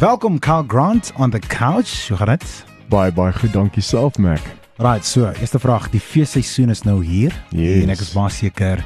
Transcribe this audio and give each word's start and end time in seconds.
Welkom 0.00 0.38
Carl 0.38 0.64
Grant 0.66 1.12
on 1.16 1.30
the 1.30 1.38
couch. 1.38 2.08
Hoe 2.08 2.16
gaan 2.16 2.26
dit? 2.26 2.64
Baie 2.88 3.12
baie 3.12 3.32
goed, 3.32 3.52
dankie 3.52 3.82
self 3.82 4.16
Mac. 4.18 4.40
Right, 4.76 5.04
so, 5.06 5.28
eerste 5.40 5.58
vraag, 5.58 5.90
die 5.92 6.00
feesseisoen 6.00 6.68
is 6.72 6.82
nou 6.82 7.04
hier 7.04 7.34
Yes. 7.52 7.82
en 7.82 7.92
ek 7.92 8.00
is 8.00 8.12
baie 8.16 8.32
seker 8.32 8.80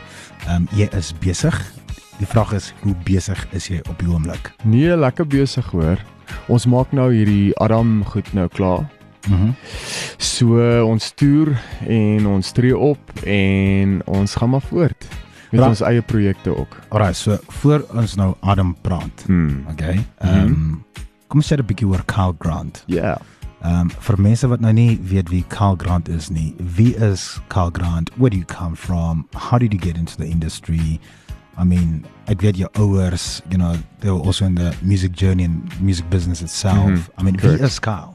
ehm 0.48 0.64
um, 0.64 0.69
jy 0.74 0.88
is 0.98 1.12
besig. 1.22 1.54
Die 2.19 2.27
vraag 2.27 2.53
is 2.58 2.72
hoe 2.82 2.95
besig 3.06 3.38
is 3.54 3.69
jy 3.71 3.79
op 3.90 3.98
die 4.03 4.11
oomblik? 4.11 4.50
Nee, 4.64 4.96
lekker 4.96 5.27
besig 5.27 5.66
hoor. 5.71 6.03
Ons 6.50 6.66
maak 6.66 6.90
nou 6.92 7.06
hierdie 7.15 7.54
Adam 7.62 8.03
goed 8.10 8.33
nou 8.35 8.49
klaar. 8.49 8.88
Mhm. 9.28 9.53
Mm 9.53 9.54
So 10.19 10.58
ons 10.87 11.12
toer 11.15 11.53
en 11.87 12.26
ons 12.26 12.53
tree 12.53 12.74
op 12.76 12.99
en 13.24 14.01
ons 14.06 14.35
gaan 14.35 14.51
maar 14.51 14.60
voort 14.67 15.06
met 15.53 15.60
Ra- 15.60 15.69
ons 15.69 15.81
eie 15.81 16.02
projekte 16.02 16.51
ook. 16.56 16.77
Alright, 16.91 17.16
so 17.16 17.38
voor 17.60 17.87
ons 17.95 18.15
nou 18.16 18.34
Adam 18.41 18.74
praat. 18.83 19.24
Mm. 19.28 19.66
Okay. 19.70 20.01
Ehm 20.19 20.46
um, 20.46 20.84
kom 21.34 21.42
ons 21.42 21.51
sê 21.51 21.59
'n 21.59 21.66
bietjie 21.66 21.88
oor 21.91 22.02
Carl 22.06 22.32
Grant. 22.38 22.84
Yeah. 22.87 23.19
Ehm 23.65 23.80
um, 23.80 23.91
vir 24.06 24.16
mense 24.23 24.47
wat 24.47 24.61
nou 24.61 24.73
nie 24.73 24.98
weet 25.02 25.30
wie 25.30 25.45
Carl 25.48 25.77
Grant 25.77 26.09
is 26.09 26.30
nie. 26.30 26.55
Wie 26.59 26.95
is 26.95 27.41
Carl 27.48 27.70
Grant? 27.70 28.11
Where 28.16 28.30
do 28.30 28.37
you 28.37 28.45
come 28.47 28.77
from? 28.77 29.27
How 29.34 29.59
did 29.59 29.73
you 29.73 29.80
get 29.80 29.97
into 29.97 30.16
the 30.16 30.27
industry? 30.27 31.01
I 31.59 31.65
mean, 31.65 32.05
ek 32.27 32.42
weet 32.42 32.56
jou 32.56 32.69
ouers, 32.78 33.42
you 33.51 33.59
know, 33.59 33.77
they 34.01 34.11
were 34.11 34.20
also 34.20 34.45
in 34.45 34.55
the 34.55 34.75
music 34.83 35.12
journey 35.12 35.45
and 35.45 35.62
music 35.80 36.09
business 36.11 36.42
itself. 36.42 36.91
Mhm, 36.91 37.09
I 37.19 37.23
mean, 37.23 37.37
correct. 37.37 37.61
wie 37.61 37.66
is 37.66 37.80
Carl? 37.80 38.14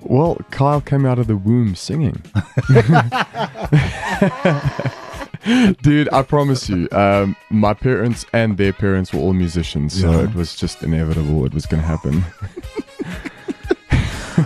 Well, 0.00 0.36
Kyle 0.50 0.80
came 0.82 1.06
out 1.08 1.18
of 1.18 1.26
the 1.26 1.36
womb 1.36 1.74
singing. 1.76 2.20
Dude, 5.82 6.08
I 6.12 6.22
promise 6.22 6.68
you, 6.72 6.88
um, 6.92 7.36
my 7.50 7.74
parents 7.74 8.24
and 8.32 8.56
their 8.56 8.72
parents 8.72 9.12
were 9.12 9.20
all 9.20 9.34
musicians, 9.34 10.00
so 10.00 10.10
Yeah. 10.10 10.22
it 10.24 10.34
was 10.34 10.56
just 10.60 10.82
inevitable. 10.82 11.44
It 11.46 11.52
was 11.54 11.66
going 11.66 11.82
to 11.82 11.88
happen. 11.88 12.24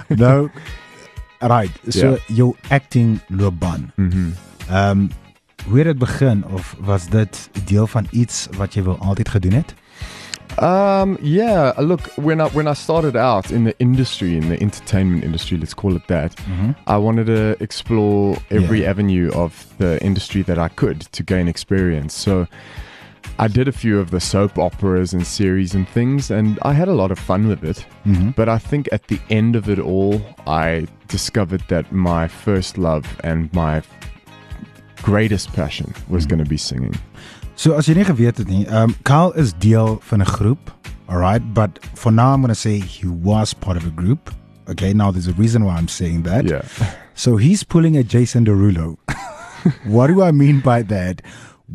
no, 0.16 0.50
right. 1.40 1.70
So 1.88 2.10
Ja. 2.10 2.34
jou 2.34 2.54
acting 2.68 3.20
loopbaan. 3.28 3.92
hmm 3.96 4.32
Ehm 4.68 4.90
um, 4.98 5.10
hoe 5.68 5.80
het 5.80 5.98
begin 5.98 6.44
of 6.44 6.76
was 6.80 7.08
dit 7.08 7.50
deel 7.64 7.86
van 7.86 8.06
iets 8.10 8.48
wat 8.56 8.74
jy 8.74 8.82
wel 8.82 8.98
altyd 8.98 9.28
gedoen 9.28 9.52
het? 9.52 9.74
Um, 10.62 11.18
yeah. 11.22 11.72
Look, 11.78 12.00
when 12.16 12.40
I 12.40 12.48
when 12.48 12.66
I 12.66 12.72
started 12.74 13.16
out 13.16 13.50
in 13.50 13.64
the 13.64 13.78
industry, 13.78 14.36
in 14.36 14.48
the 14.48 14.60
entertainment 14.62 15.24
industry, 15.24 15.56
let's 15.58 15.74
call 15.74 15.94
it 15.96 16.06
that, 16.08 16.34
Mhm. 16.36 16.74
I 16.86 16.96
wanted 16.96 17.26
to 17.26 17.56
explore 17.62 18.36
every 18.50 18.82
Yeah. 18.82 18.90
avenue 18.90 19.30
of 19.34 19.66
the 19.78 20.02
industry 20.04 20.42
that 20.42 20.58
I 20.58 20.68
could 20.68 21.00
to 21.12 21.22
gain 21.22 21.48
experience. 21.48 22.14
So 22.14 22.46
I 23.38 23.46
did 23.46 23.68
a 23.68 23.72
few 23.72 24.00
of 24.00 24.10
the 24.10 24.18
soap 24.20 24.58
operas 24.58 25.12
and 25.12 25.24
series 25.24 25.74
and 25.74 25.88
things, 25.88 26.30
and 26.30 26.58
I 26.62 26.72
had 26.72 26.88
a 26.88 26.94
lot 26.94 27.10
of 27.12 27.18
fun 27.20 27.46
with 27.46 27.62
it. 27.62 27.86
Mhm. 28.04 28.34
But 28.34 28.48
I 28.48 28.58
think 28.58 28.88
at 28.90 29.06
the 29.08 29.20
end 29.30 29.54
of 29.54 29.68
it 29.68 29.78
all, 29.78 30.20
I 30.46 30.86
discovered 31.06 31.62
that 31.68 31.92
my 31.92 32.26
first 32.26 32.76
love 32.78 33.04
and 33.22 33.48
my 33.52 33.82
greatest 35.02 35.52
passion 35.52 35.94
was 36.08 36.24
Mhm. 36.26 36.28
going 36.30 36.44
to 36.44 36.50
be 36.50 36.56
singing. 36.56 36.94
So 37.58 37.74
as 37.74 37.88
jy 37.90 37.96
nie 37.98 38.04
geweet 38.06 38.38
het 38.38 38.46
nie, 38.46 38.60
ehm 38.68 38.92
um, 38.92 38.92
Carl 39.02 39.32
is 39.34 39.50
deel 39.58 39.96
van 40.06 40.20
'n 40.22 40.26
groep. 40.30 40.70
Alright, 41.10 41.42
but 41.54 41.80
for 41.94 42.12
now 42.12 42.32
I'm 42.32 42.40
going 42.40 42.54
to 42.54 42.60
say 42.60 42.78
he 42.78 43.08
was 43.08 43.52
part 43.52 43.76
of 43.76 43.84
a 43.84 43.90
group. 43.90 44.30
Okay, 44.70 44.92
now 44.92 45.10
there's 45.10 45.26
a 45.26 45.32
reason 45.32 45.64
why 45.64 45.74
I'm 45.74 45.88
saying 45.88 46.22
that. 46.22 46.44
Yeah. 46.44 46.62
So 47.18 47.36
he's 47.36 47.64
pulling 47.64 47.96
a 47.96 48.04
Jason 48.04 48.44
Derulo. 48.44 48.96
what 49.84 50.06
do 50.06 50.22
I 50.22 50.30
mean 50.30 50.60
by 50.60 50.82
that? 50.82 51.20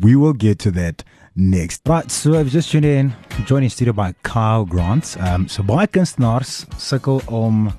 We 0.00 0.16
will 0.16 0.32
get 0.32 0.58
to 0.60 0.70
that 0.70 1.04
next. 1.36 1.82
Right, 1.86 2.10
so 2.10 2.32
I've 2.32 2.48
just 2.48 2.70
tuned 2.70 2.86
in. 2.86 3.12
Joining 3.44 3.68
studio 3.68 3.92
by 3.92 4.14
Carl 4.22 4.64
Grant. 4.64 5.18
Um 5.20 5.48
so 5.48 5.62
baie 5.62 5.86
kunstenaars 5.86 6.64
sukkel 6.78 7.20
om 7.26 7.72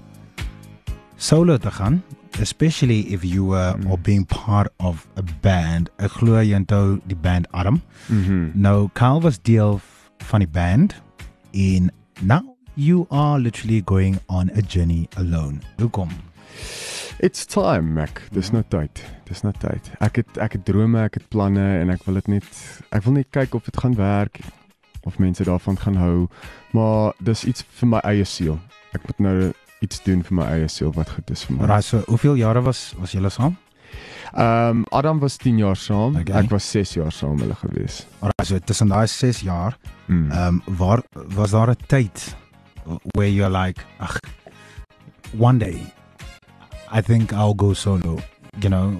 solo 1.17 1.57
te 1.57 1.71
gaan, 1.71 2.03
especially 2.41 2.99
if 3.13 3.23
you 3.23 3.45
were 3.45 3.75
Mm. 3.77 3.89
or 3.91 3.97
being 3.97 4.25
part 4.25 4.67
of 4.79 5.07
a 5.17 5.23
band. 5.41 5.89
Ek 5.99 6.11
glo 6.11 6.39
jy 6.41 6.55
onthou 6.55 6.99
die 7.07 7.15
band 7.15 7.47
Adam. 7.53 7.81
hmm 8.07 8.51
Nou 8.53 8.89
Carl 8.93 9.21
was 9.21 9.41
deel 9.41 9.81
van 10.17 10.39
die 10.39 10.47
band 10.51 10.95
en 11.53 11.91
now 12.21 12.41
you 12.75 13.05
are 13.09 13.39
literally 13.39 13.81
going 13.85 14.19
on 14.27 14.49
a 14.57 14.61
journey 14.61 15.07
alone. 15.17 15.59
Hoekom? 15.77 16.09
It's 17.19 17.45
time, 17.45 17.93
Mac. 17.93 18.21
Dis 18.31 18.51
nou 18.51 18.63
tyd. 18.69 19.01
Dis 19.29 19.41
nou 19.43 19.53
tyd. 19.59 19.87
Ek 20.03 20.15
het 20.19 20.37
ek 20.43 20.57
het 20.57 20.65
drome, 20.67 20.99
ek 21.07 21.13
het 21.19 21.27
planne 21.31 21.63
en 21.81 21.89
ek 21.93 22.03
wil 22.05 22.15
dit 22.19 22.27
net 22.27 22.47
ek 22.91 23.03
wil 23.07 23.13
net 23.13 23.29
kyk 23.31 23.55
of 23.55 23.63
dit 23.65 23.77
gaan 23.79 23.95
werk 23.95 24.39
of 25.07 25.19
mense 25.19 25.43
daarvan 25.43 25.77
gaan 25.77 25.95
hou. 26.01 26.27
Maar 26.73 27.13
dis 27.23 27.45
iets 27.45 27.63
vir 27.79 27.87
my 27.89 28.01
eie 28.03 28.25
siel. 28.25 28.59
Ek 28.93 29.05
moet 29.07 29.19
nou 29.19 29.53
iets 29.81 30.01
doen 30.03 30.23
vir 30.23 30.33
my 30.35 30.45
eie 30.55 30.67
siel 30.67 30.91
wat 30.93 31.09
goed 31.09 31.29
is 31.31 31.43
vir 31.45 31.55
my. 31.57 31.61
Alright, 31.63 31.83
so 31.85 32.03
hoeveel 32.07 32.35
jare 32.35 32.61
was 32.61 32.93
was 32.99 33.11
julle 33.11 33.29
saam? 33.29 33.57
Ehm 34.33 34.69
um, 34.69 34.85
Adam 34.91 35.19
was 35.19 35.37
10 35.37 35.57
jaar 35.57 35.75
saam. 35.77 36.15
Okay. 36.19 36.33
Ek 36.43 36.49
was 36.51 36.63
6 36.71 36.93
jaar 36.95 37.11
saam 37.11 37.39
hulle 37.39 37.55
gewees. 37.55 38.05
Alright, 38.19 38.47
so 38.47 38.59
tussen 38.59 38.87
daai 38.89 39.07
6 39.07 39.41
jaar, 39.41 39.77
Mm. 40.07 40.31
ehm 40.31 40.47
um, 40.67 40.75
waar 40.77 41.01
was 41.35 41.51
daar 41.51 41.69
'n 41.69 41.77
tyd 41.87 42.35
where 43.15 43.31
you're 43.31 43.49
like, 43.49 43.81
ag 43.99 44.19
one 45.37 45.57
day 45.59 45.81
I 46.91 47.01
think 47.01 47.31
I'll 47.33 47.55
go 47.55 47.73
solo. 47.73 48.19
You 48.61 48.69
know, 48.69 48.93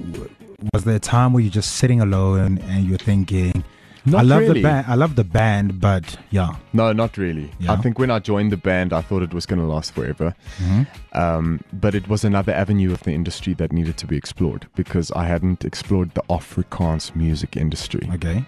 was 0.73 0.83
there 0.83 0.95
a 0.95 0.99
time 0.99 1.33
where 1.33 1.41
you're 1.43 1.53
just 1.53 1.75
sitting 1.77 2.01
alone 2.01 2.59
and 2.69 2.87
you're 2.87 2.97
thinking, 3.03 3.63
Not 4.05 4.19
I 4.19 4.23
love 4.23 4.39
really. 4.41 4.53
the 4.61 4.63
band, 4.63 4.85
I 4.87 4.95
love 4.95 5.15
the 5.15 5.23
band, 5.23 5.79
but 5.81 6.17
yeah. 6.29 6.55
No, 6.73 6.93
not 6.93 7.17
really. 7.17 7.49
Yeah? 7.59 7.71
I 7.73 7.77
think 7.77 7.97
when 7.97 8.11
I 8.11 8.19
joined 8.19 8.51
the 8.51 8.57
band, 8.57 8.93
I 8.93 9.01
thought 9.01 9.23
it 9.23 9.33
was 9.33 9.45
going 9.47 9.59
to 9.59 9.65
last 9.65 9.93
forever. 9.93 10.35
Mhm. 10.59 10.87
Um, 11.13 11.59
but 11.73 11.95
it 11.95 12.07
was 12.07 12.23
another 12.23 12.53
avenue 12.53 12.91
of 12.91 13.01
the 13.03 13.11
industry 13.13 13.53
that 13.55 13.71
needed 13.71 13.97
to 13.97 14.05
be 14.07 14.15
explored 14.15 14.67
because 14.75 15.11
I 15.11 15.25
hadn't 15.25 15.65
explored 15.65 16.11
the 16.13 16.21
Afrikaans 16.29 17.15
music 17.15 17.57
industry. 17.57 18.07
Okay. 18.13 18.45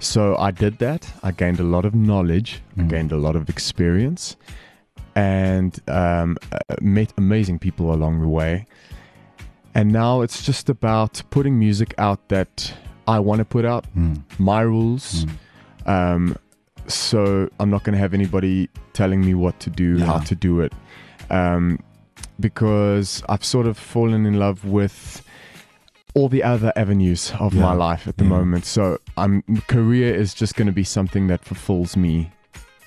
So 0.00 0.36
I 0.36 0.50
did 0.50 0.78
that. 0.78 1.12
I 1.22 1.30
gained 1.30 1.60
a 1.60 1.64
lot 1.64 1.84
of 1.84 1.94
knowledge, 1.94 2.60
I 2.76 2.80
Mm. 2.82 2.88
gained 2.88 3.12
a 3.12 3.16
lot 3.18 3.36
of 3.36 3.48
experience, 3.48 4.36
and 5.14 5.78
um, 5.88 6.36
uh, 6.52 6.58
met 6.80 7.12
amazing 7.16 7.58
people 7.58 7.92
along 7.94 8.20
the 8.20 8.28
way. 8.28 8.66
And 9.74 9.92
now 9.92 10.22
it's 10.22 10.42
just 10.42 10.68
about 10.68 11.22
putting 11.30 11.58
music 11.58 11.94
out 11.98 12.28
that 12.28 12.72
I 13.10 13.18
want 13.18 13.38
to 13.40 13.44
put 13.44 13.64
out, 13.64 13.84
Mm. 13.96 14.22
my 14.38 14.60
rules. 14.62 15.24
Mm. 15.24 15.34
Um, 15.94 16.36
so 16.86 17.48
I'm 17.60 17.70
not 17.70 17.82
going 17.84 17.94
to 17.94 17.98
have 18.04 18.14
anybody 18.14 18.68
telling 18.92 19.20
me 19.28 19.34
what 19.34 19.58
to 19.60 19.70
do, 19.70 19.98
how 20.08 20.18
to 20.30 20.34
do 20.34 20.60
it, 20.60 20.72
um, 21.30 21.78
because 22.38 23.22
I've 23.28 23.44
sort 23.44 23.66
of 23.66 23.76
fallen 23.78 24.26
in 24.26 24.38
love 24.38 24.64
with 24.64 25.22
all 26.14 26.28
the 26.28 26.42
other 26.42 26.72
avenues 26.76 27.32
of 27.38 27.54
my 27.54 27.72
life 27.72 28.08
at 28.08 28.16
the 28.16 28.24
Yeah. 28.24 28.30
moment. 28.38 28.64
So 28.64 28.98
I'm 29.16 29.42
career 29.68 30.12
is 30.14 30.34
just 30.34 30.56
going 30.56 30.66
to 30.66 30.72
be 30.72 30.84
something 30.84 31.28
that 31.28 31.44
fulfills 31.44 31.96
me 31.96 32.30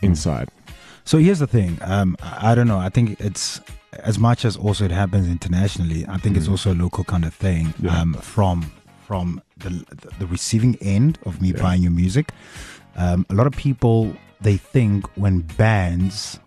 Mm. 0.02 0.08
inside. 0.10 0.50
So 1.06 1.18
here's 1.20 1.40
the 1.40 1.48
thing. 1.48 1.78
Um, 1.82 2.16
I 2.22 2.54
don't 2.56 2.68
know. 2.68 2.80
I 2.80 2.90
think 2.90 3.20
it's 3.20 3.62
as 4.12 4.18
much 4.20 4.44
as 4.46 4.58
also 4.58 4.84
it 4.86 4.92
happens 4.92 5.28
internationally. 5.28 6.06
I 6.08 6.18
think 6.18 6.36
it's 6.38 6.48
Mm. 6.48 6.52
also 6.52 6.74
a 6.74 6.78
local 6.86 7.04
kind 7.06 7.24
of 7.26 7.34
thing. 7.34 7.74
Yeah. 7.80 7.98
Um, 8.02 8.14
from 8.16 8.72
from 9.08 9.42
the 9.58 9.70
the 10.20 10.28
receiving 10.28 10.76
end 10.82 11.18
of 11.26 11.42
me 11.42 11.50
Yeah. 11.50 11.62
buying 11.62 11.82
your 11.84 11.92
music. 12.04 12.32
Um, 12.96 13.26
a 13.30 13.34
lot 13.34 13.48
of 13.48 13.54
people 13.54 14.14
they 14.42 14.58
think 14.58 15.06
when 15.16 15.40
bands 15.58 16.40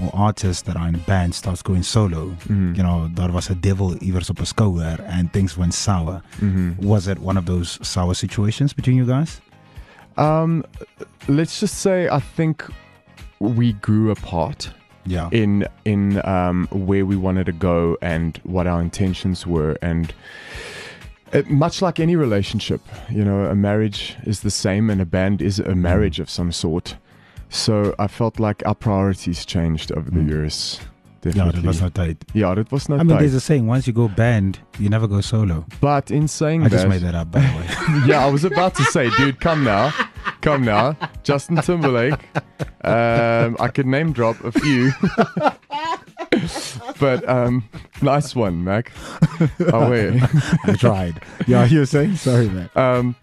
or 0.00 0.10
artists 0.14 0.62
that 0.62 0.76
are 0.76 0.88
in 0.88 0.94
a 0.94 1.04
band 1.06 1.34
starts 1.34 1.62
going 1.62 1.82
solo, 1.82 2.34
Mhm. 2.48 2.76
you 2.76 2.82
know, 2.82 3.08
there 3.14 3.30
was 3.32 3.50
a 3.50 3.54
devil 3.54 3.90
iewers 4.00 4.30
op 4.30 4.38
'n 4.40 4.46
skouer 4.46 4.98
and 5.08 5.32
things 5.32 5.56
went 5.58 5.74
sour. 5.74 6.22
Mhm. 6.40 6.78
Was 6.82 7.06
it 7.08 7.18
one 7.18 7.36
of 7.38 7.44
those 7.46 7.78
sour 7.82 8.14
situations 8.14 8.72
between 8.72 8.96
you 8.96 9.06
guys? 9.06 9.40
Um, 10.16 10.64
let's 11.28 11.60
just 11.60 11.74
say 11.80 12.08
I 12.08 12.20
think 12.36 12.64
we 13.40 13.72
grew 13.74 14.10
apart. 14.10 14.72
Yeah. 15.04 15.28
in 15.32 15.66
in 15.84 16.20
um, 16.24 16.68
where 16.70 17.04
we 17.04 17.16
wanted 17.16 17.46
to 17.46 17.52
go 17.52 17.96
and 18.00 18.38
what 18.44 18.66
our 18.68 18.80
intentions 18.80 19.44
were 19.46 19.76
and 19.82 20.14
it, 21.32 21.48
much 21.50 21.80
like 21.82 22.00
any 22.02 22.16
relationship 22.16 22.80
you 23.10 23.24
know 23.24 23.44
a 23.50 23.54
marriage 23.54 24.16
is 24.26 24.40
the 24.40 24.50
same 24.50 24.90
and 24.92 25.00
a 25.00 25.06
band 25.06 25.40
is 25.42 25.58
a 25.58 25.74
marriage 25.74 26.20
of 26.22 26.28
some 26.30 26.52
sort 26.52 26.96
so 27.48 27.94
i 27.98 28.06
felt 28.06 28.38
like 28.40 28.62
our 28.66 28.74
priorities 28.74 29.44
changed 29.46 29.92
over 29.92 30.10
the 30.10 30.20
Mm. 30.20 30.28
years 30.30 30.80
definitely 31.22 31.60
dit 31.60 31.66
was 31.68 31.80
nou 31.80 31.90
tyd. 31.90 32.16
yeah 32.34 32.58
it 32.60 32.70
was 32.72 32.88
not 32.88 33.00
I 33.00 33.02
mean, 33.04 33.10
tight. 33.16 33.20
there's 33.20 33.34
a 33.34 33.40
saying: 33.40 33.68
once 33.70 33.86
you 33.86 33.92
go 33.94 34.08
band, 34.08 34.58
you 34.78 34.88
never 34.88 35.06
go 35.06 35.20
solo. 35.20 35.64
but 35.80 36.10
in 36.10 36.26
saying 36.28 36.62
I 36.64 36.68
that 36.68 36.80
I 36.80 36.82
just 36.82 36.88
made 36.88 37.02
that 37.06 37.14
up, 37.14 37.30
by 37.30 37.40
the 37.40 37.52
way. 37.58 37.66
yeah, 38.10 38.26
I 38.26 38.30
was 38.30 38.44
about 38.44 38.74
to 38.74 38.82
say, 38.90 39.08
dude, 39.16 39.38
come 39.40 39.62
now, 39.62 39.92
come 40.40 40.64
now, 40.64 40.96
Justin 41.22 41.56
Timberlake. 41.62 42.18
Um, 42.82 43.54
I 43.60 43.68
could 43.70 43.86
name 43.86 44.10
drop 44.12 44.34
a 44.44 44.50
few, 44.50 44.90
but 47.00 47.28
um, 47.28 47.62
nice 48.02 48.34
one, 48.34 48.64
Mac. 48.64 48.92
Oh 49.72 49.90
wait. 49.90 50.20
I 50.64 50.74
tried. 50.78 51.20
Yeah, 51.46 51.64
you 51.66 51.80
were 51.80 51.86
saying? 51.86 52.16
Sorry, 52.16 52.48
man. 52.48 52.70
Um, 52.76 53.16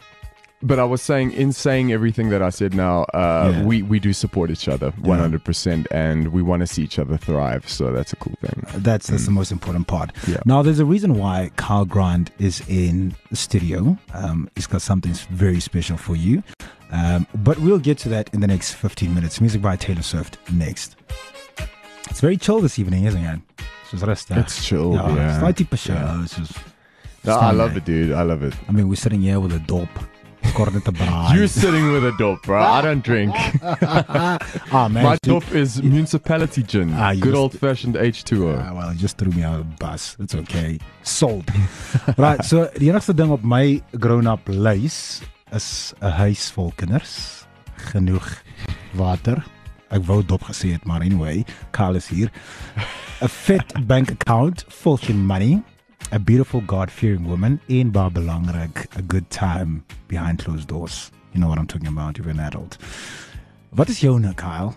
but 0.62 0.78
I 0.78 0.84
was 0.84 1.02
saying, 1.02 1.32
in 1.32 1.54
saying 1.54 1.94
everything 1.94 2.30
that 2.32 2.42
I 2.42 2.50
said 2.50 2.74
now, 2.74 3.04
uh, 3.14 3.50
Yeah. 3.54 3.64
we, 3.64 3.82
we 3.82 3.98
do 4.00 4.12
support 4.12 4.52
each 4.52 4.68
other 4.68 4.92
100%, 4.92 5.88
and 5.90 6.28
we 6.34 6.42
want 6.42 6.60
to 6.62 6.68
see 6.68 6.84
each 6.84 7.00
other 7.00 7.16
thrive. 7.16 7.70
So 7.70 7.94
that's 7.94 8.12
a 8.12 8.18
cool 8.18 8.36
thing. 8.42 8.66
That's 8.82 9.08
that's 9.08 9.24
the 9.26 9.32
most 9.32 9.52
important 9.54 9.88
part. 9.88 10.12
Yeah. 10.28 10.40
Now, 10.46 10.62
there's 10.62 10.80
a 10.80 10.86
reason 10.86 11.14
why 11.18 11.52
Carl 11.56 11.86
Grant 11.86 12.32
is 12.40 12.62
in 12.68 13.16
the 13.30 13.38
studio. 13.38 13.98
Um, 14.14 14.50
he's 14.56 14.68
got 14.68 14.82
something 14.82 15.14
very 15.32 15.62
special 15.62 15.96
for 15.96 16.18
you. 16.18 16.44
Um, 16.92 17.26
but 17.36 17.58
we'll 17.60 17.80
get 17.80 17.98
to 18.00 18.10
that 18.10 18.30
in 18.34 18.42
the 18.42 18.48
next 18.48 18.74
15 18.74 19.14
minutes. 19.16 19.40
Music 19.40 19.62
by 19.62 19.78
Taylor 19.78 20.02
Swift 20.02 20.40
next. 20.52 20.98
It's 22.10 22.20
very 22.20 22.36
chill 22.36 22.60
this 22.60 22.78
evening, 22.80 23.06
isn't 23.06 23.24
it? 23.24 23.40
Soos 23.90 24.02
rustig. 24.04 24.38
It's 24.38 24.66
chill. 24.66 24.94
ja, 24.94 25.08
Yeah. 25.10 25.30
it's 25.34 25.42
not 25.42 25.56
tipe 25.58 25.76
show. 25.78 25.94
Yeah. 25.94 26.24
It's 26.24 26.36
just, 26.36 26.54
No, 27.24 27.34
I 27.38 27.52
love 27.52 27.74
there. 27.74 27.78
it, 27.80 27.86
dude. 27.86 28.12
I 28.14 28.22
love 28.24 28.44
it. 28.44 28.54
I 28.68 28.72
mean, 28.72 28.88
we're 28.88 28.96
sitting 28.96 29.22
here 29.22 29.40
with 29.40 29.54
a 29.54 29.60
dope. 29.60 29.90
You're 31.34 31.48
sitting 31.48 31.92
with 31.92 32.04
a 32.06 32.14
dope, 32.18 32.44
bro. 32.44 32.62
I 32.62 32.82
don't 32.82 33.04
drink. 33.04 33.34
ah, 33.64 34.88
man. 34.90 35.04
My 35.04 35.18
dope 35.22 35.52
is 35.54 35.82
municipality 35.84 36.64
gin. 36.64 36.94
Ah, 36.94 37.14
Good 37.14 37.36
old 37.36 37.54
fashioned 37.60 37.96
H2O. 37.96 38.58
Ah, 38.58 38.74
well, 38.74 38.94
you 38.94 39.00
just 39.00 39.18
threw 39.18 39.32
me 39.32 39.44
out 39.44 39.60
of 39.60 39.70
the 39.70 39.76
bus. 39.86 40.16
It's 40.20 40.34
okay. 40.36 40.80
Sold. 41.04 41.46
right, 42.18 42.44
so 42.44 42.70
die 42.80 42.90
enigste 42.90 43.14
ding 43.14 43.32
op 43.32 43.44
my 43.44 43.82
grown-up 44.00 44.48
lys 44.48 45.22
is 45.52 45.94
'n 46.02 46.12
huis 46.18 46.50
vol 46.52 46.72
kinders, 46.76 47.46
genoeg 47.92 48.28
water. 48.94 49.44
Ek 49.92 50.04
wou 50.06 50.24
dop 50.24 50.44
gesê 50.44 50.72
het, 50.72 50.86
maar 50.86 51.02
anyway, 51.02 51.46
Carl 51.72 51.96
is 51.96 52.08
hier. 52.08 52.32
'n 53.22 53.28
Fit 53.28 53.88
bank 53.88 54.12
account, 54.12 54.66
full 54.70 55.00
in 55.08 55.26
money, 55.26 55.62
a 56.12 56.20
beautiful 56.20 56.62
God-fearing 56.62 57.28
woman 57.28 57.60
in 57.68 57.92
baie 57.92 58.10
belangrik, 58.10 58.88
a 58.98 59.02
good 59.02 59.30
time 59.30 59.84
behind 60.08 60.40
closed 60.40 60.68
doors. 60.68 61.12
You 61.34 61.40
know 61.42 61.48
what 61.48 61.60
I'm 61.60 61.68
talking 61.68 61.88
about, 61.88 62.18
you're 62.18 62.30
an 62.30 62.40
adult. 62.40 62.78
What 63.72 63.90
is 63.90 64.00
joune, 64.00 64.34
Kyle? 64.34 64.76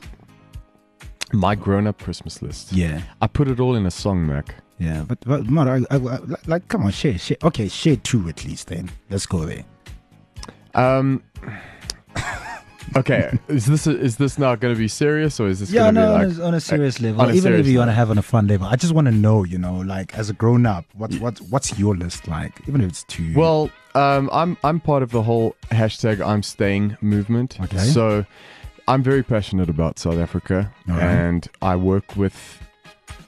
My 1.32 1.54
grown 1.54 1.86
up 1.86 1.98
Christmas 2.02 2.42
list. 2.42 2.72
Yeah. 2.72 3.02
I 3.22 3.26
put 3.26 3.48
it 3.48 3.58
all 3.58 3.74
in 3.74 3.86
a 3.86 3.90
song, 3.90 4.26
Mac. 4.26 4.54
Yeah, 4.78 5.04
but, 5.06 5.20
but 5.20 5.48
man, 5.48 5.68
I, 5.68 5.76
I, 5.94 5.96
I, 5.96 6.18
like, 6.46 6.68
come 6.68 6.84
on, 6.84 6.90
share, 6.90 7.16
share. 7.16 7.36
Okay, 7.44 7.68
share 7.68 7.96
two 7.96 8.28
at 8.28 8.44
least. 8.44 8.66
Then 8.66 8.90
let's 9.08 9.26
go 9.26 9.44
there. 9.46 9.64
Um. 10.74 11.22
Okay, 12.96 13.38
is 13.49 13.67
this 13.67 13.87
is 13.87 14.17
this 14.17 14.38
not 14.38 14.61
going 14.61 14.75
to 14.75 14.79
be 14.79 14.88
serious 14.88 15.38
or 15.40 15.49
is 15.49 15.61
this 15.61 15.70
Yeah, 15.70 15.82
going 15.82 15.94
to 15.94 16.00
no, 16.00 16.06
be 16.06 16.12
like 16.12 16.37
on, 16.37 16.40
a, 16.43 16.46
on 16.49 16.55
a 16.55 16.61
serious 16.61 17.00
level. 17.00 17.20
a 17.29 17.32
Even 17.32 17.55
if 17.55 17.67
you 17.67 17.79
want 17.79 17.88
to 17.88 17.94
have 17.94 18.11
on 18.11 18.19
a 18.19 18.23
fun 18.23 18.46
level, 18.46 18.67
I 18.67 18.76
just 18.76 18.93
want 18.93 19.06
to 19.06 19.12
know, 19.12 19.44
you 19.44 19.58
know, 19.58 19.76
like 19.76 20.14
as 20.19 20.29
a 20.31 20.32
grown 20.34 20.67
up, 20.67 20.84
what's 20.94 21.17
what's 21.19 21.40
what's 21.43 21.79
your 21.79 21.96
list 21.96 22.29
like? 22.29 22.61
Even 22.69 22.81
if 22.81 22.88
it's 22.90 23.05
two. 23.05 23.32
Well, 23.34 23.70
um, 23.94 24.29
I'm 24.32 24.56
I'm 24.64 24.81
part 24.81 25.02
of 25.02 25.11
the 25.11 25.23
whole 25.23 25.55
hashtag 25.70 26.25
I'm 26.25 26.43
staying 26.43 26.96
movement. 27.00 27.58
Okay. 27.61 27.79
So 27.79 28.25
I'm 28.88 29.02
very 29.02 29.23
passionate 29.23 29.69
about 29.70 29.99
South 29.99 30.19
Africa, 30.19 30.73
right. 30.88 31.00
and 31.02 31.49
I 31.62 31.76
work 31.76 32.17
with 32.17 32.58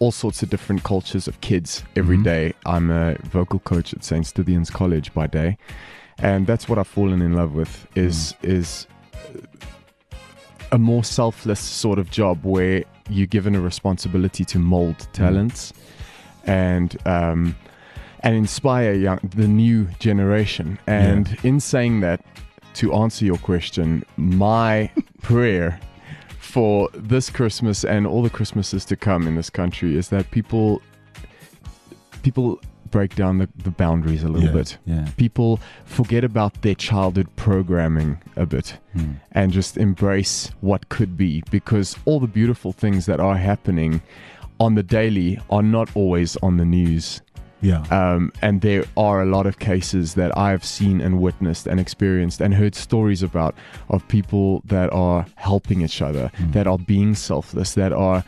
all 0.01 0.11
sorts 0.13 0.43
of 0.43 0.51
different 0.51 0.83
cultures 0.83 1.29
of 1.29 1.41
kids 1.41 1.85
every 1.97 2.17
Mhm. 2.19 2.25
day. 2.25 2.53
I'm 2.67 2.91
a 2.91 3.15
vocal 3.25 3.61
coach 3.61 3.95
at 3.95 4.03
St. 4.05 4.27
Stithians 4.27 4.71
College 4.73 5.15
by 5.15 5.27
day, 5.29 5.57
and 6.19 6.47
that's 6.47 6.69
what 6.69 6.79
I've 6.79 6.89
fallen 6.89 7.23
in 7.23 7.35
love 7.35 7.55
with. 7.55 7.87
Is 7.95 8.35
Mm. 8.43 8.49
is 8.59 8.87
a 10.75 10.79
more 10.79 11.05
selfless 11.05 11.61
sort 11.61 11.99
of 12.01 12.11
job 12.11 12.45
where 12.45 12.83
you're 13.09 13.29
given 13.29 13.55
a 13.55 13.61
responsibility 13.61 14.45
to 14.45 14.59
mold 14.59 14.97
Mm. 14.99 15.13
talents 15.13 15.73
and 16.45 16.97
um, 17.07 17.55
and 18.21 18.35
inspire 18.35 18.93
young, 18.93 19.21
the 19.37 19.47
new 19.47 19.87
generation. 20.01 20.79
And 20.87 21.37
in 21.45 21.61
saying 21.61 22.01
that, 22.01 22.21
to 22.75 22.93
answer 22.93 23.25
your 23.25 23.39
question, 23.39 24.03
my 24.17 24.91
prayer 25.23 25.79
for 26.41 26.89
this 26.95 27.31
Christmas 27.31 27.85
and 27.85 28.07
all 28.07 28.23
the 28.23 28.31
Christmases 28.31 28.85
to 28.87 28.97
come 28.97 29.29
in 29.29 29.37
this 29.37 29.51
country 29.51 29.97
is 29.97 30.09
that 30.09 30.31
people 30.33 30.83
people 32.23 32.61
break 32.95 33.17
down 33.17 33.39
the, 33.39 33.49
the 33.65 33.73
boundaries 33.73 34.23
a 34.23 34.29
little 34.29 34.47
yeah, 34.51 34.53
bit. 34.61 34.79
Yeah. 34.87 35.09
People 35.17 35.59
forget 35.85 36.23
about 36.23 36.63
their 36.63 36.77
childhood 36.77 37.27
programming 37.35 38.19
a 38.37 38.47
bit 38.47 38.79
Hmm. 38.93 39.15
and 39.33 39.51
just 39.53 39.77
embrace 39.77 40.53
what 40.61 40.89
could 40.91 41.17
be 41.17 41.43
because 41.51 41.97
all 42.05 42.21
the 42.21 42.29
beautiful 42.29 42.71
things 42.73 43.07
that 43.07 43.19
are 43.19 43.37
happening 43.37 44.01
on 44.61 44.77
the 44.77 44.85
daily 44.85 45.41
are 45.51 45.63
not 45.65 45.89
always 45.97 46.37
on 46.37 46.57
the 46.59 46.65
news. 46.65 47.21
Yeah. 47.63 47.83
Um, 47.91 48.31
and 48.43 48.61
there 48.61 48.85
are 48.97 49.23
a 49.23 49.27
lot 49.27 49.47
of 49.47 49.59
cases 49.59 50.15
that 50.15 50.31
I've 50.39 50.65
seen 50.65 51.01
and 51.01 51.19
witnessed 51.19 51.67
and 51.67 51.81
experienced 51.81 52.41
and 52.41 52.55
heard 52.55 52.75
stories 52.77 53.23
about 53.25 53.57
of 53.89 54.07
people 54.07 54.63
that 54.67 54.93
are 54.93 55.27
helping 55.35 55.83
each 55.83 56.01
other, 56.01 56.31
Mm. 56.39 56.53
that 56.53 56.67
are 56.69 56.79
being 56.79 57.17
selfless, 57.17 57.75
that 57.75 57.93
are 57.93 58.23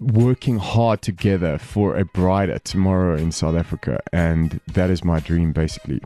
working 0.00 0.58
hard 0.58 1.02
together 1.02 1.58
for 1.58 1.96
a 1.96 2.04
brighter 2.04 2.58
tomorrow 2.58 3.16
in 3.16 3.32
South 3.32 3.56
Africa. 3.56 4.00
And 4.12 4.60
that 4.66 4.90
is 4.90 5.04
my 5.04 5.20
dream, 5.20 5.52
basically. 5.52 6.00